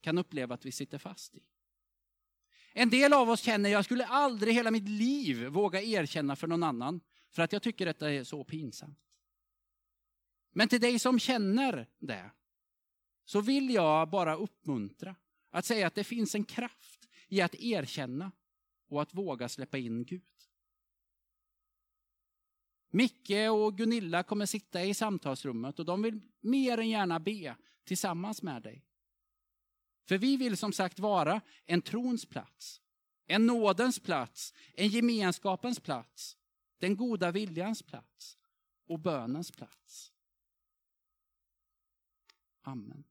kan 0.00 0.18
uppleva 0.18 0.54
att 0.54 0.66
vi 0.66 0.72
sitter 0.72 0.98
fast 0.98 1.34
i. 1.34 1.42
En 2.72 2.90
del 2.90 3.12
av 3.12 3.30
oss 3.30 3.40
känner, 3.40 3.70
jag 3.70 3.84
skulle 3.84 4.06
aldrig 4.06 4.54
hela 4.54 4.70
mitt 4.70 4.88
liv 4.88 5.46
våga 5.46 5.82
erkänna 5.82 6.36
för 6.36 6.46
någon 6.46 6.62
annan, 6.62 7.00
för 7.30 7.42
att 7.42 7.52
jag 7.52 7.62
tycker 7.62 7.86
detta 7.86 8.12
är 8.12 8.24
så 8.24 8.44
pinsamt. 8.44 8.98
Men 10.52 10.68
till 10.68 10.80
dig 10.80 10.98
som 10.98 11.18
känner 11.18 11.88
det, 11.98 12.30
så 13.24 13.40
vill 13.40 13.70
jag 13.70 14.10
bara 14.10 14.34
uppmuntra 14.34 15.16
att 15.50 15.64
säga 15.64 15.86
att 15.86 15.94
det 15.94 16.04
finns 16.04 16.34
en 16.34 16.44
kraft 16.44 17.08
i 17.28 17.40
att 17.40 17.54
erkänna 17.54 18.32
och 18.88 19.02
att 19.02 19.14
våga 19.14 19.48
släppa 19.48 19.78
in 19.78 20.04
Gud. 20.04 20.22
Micke 22.90 23.50
och 23.50 23.76
Gunilla 23.76 24.22
kommer 24.22 24.46
sitta 24.46 24.84
i 24.84 24.94
samtalsrummet 24.94 25.78
och 25.78 25.84
de 25.84 26.02
vill 26.02 26.20
mer 26.40 26.78
än 26.78 26.88
gärna 26.88 27.20
be 27.20 27.56
tillsammans 27.84 28.42
med 28.42 28.62
dig. 28.62 28.84
För 30.08 30.18
vi 30.18 30.36
vill 30.36 30.56
som 30.56 30.72
sagt 30.72 30.98
vara 30.98 31.40
en 31.66 31.82
trons 31.82 32.26
plats, 32.26 32.80
en 33.26 33.46
nådens 33.46 33.98
plats, 34.00 34.54
en 34.74 34.88
gemenskapens 34.88 35.80
plats, 35.80 36.36
den 36.78 36.96
goda 36.96 37.30
viljans 37.30 37.82
plats 37.82 38.38
och 38.86 38.98
bönens 38.98 39.50
plats. 39.50 40.12
Amen. 42.62 43.04